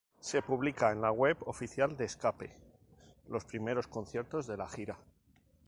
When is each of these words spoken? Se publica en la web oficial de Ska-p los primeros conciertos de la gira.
Se 0.19 0.41
publica 0.41 0.91
en 0.91 0.99
la 0.99 1.11
web 1.11 1.37
oficial 1.41 1.95
de 1.95 2.09
Ska-p 2.09 2.51
los 3.29 3.45
primeros 3.45 3.85
conciertos 3.85 4.47
de 4.47 4.57
la 4.57 4.67
gira. 4.67 4.97